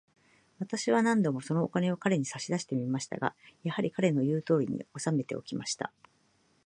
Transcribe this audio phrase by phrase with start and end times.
[0.57, 5.91] 私は何度も、そのお金を彼に差し出してみましたが、やはり、彼の言うとおりに、おさめておきました。